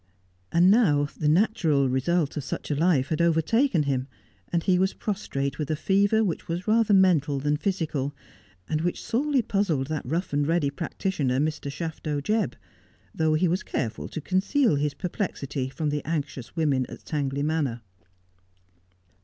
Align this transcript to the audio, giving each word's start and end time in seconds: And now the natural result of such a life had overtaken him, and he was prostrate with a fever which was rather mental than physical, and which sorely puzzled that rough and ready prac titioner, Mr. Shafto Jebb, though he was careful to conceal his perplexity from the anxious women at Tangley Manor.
And 0.51 0.71
now 0.71 1.07
the 1.15 1.27
natural 1.27 1.87
result 1.87 2.35
of 2.35 2.43
such 2.43 2.71
a 2.71 2.75
life 2.75 3.09
had 3.09 3.21
overtaken 3.21 3.83
him, 3.83 4.07
and 4.51 4.63
he 4.63 4.79
was 4.79 4.95
prostrate 4.95 5.59
with 5.59 5.69
a 5.69 5.75
fever 5.75 6.23
which 6.23 6.47
was 6.47 6.67
rather 6.67 6.91
mental 6.91 7.37
than 7.39 7.55
physical, 7.55 8.15
and 8.67 8.81
which 8.81 9.03
sorely 9.03 9.43
puzzled 9.43 9.85
that 9.89 10.03
rough 10.03 10.33
and 10.33 10.47
ready 10.47 10.71
prac 10.71 10.97
titioner, 10.97 11.37
Mr. 11.37 11.71
Shafto 11.71 12.19
Jebb, 12.19 12.55
though 13.13 13.35
he 13.35 13.47
was 13.47 13.61
careful 13.61 14.07
to 14.07 14.21
conceal 14.21 14.75
his 14.75 14.95
perplexity 14.95 15.69
from 15.69 15.91
the 15.91 16.03
anxious 16.03 16.55
women 16.55 16.87
at 16.87 17.05
Tangley 17.05 17.43
Manor. 17.43 17.81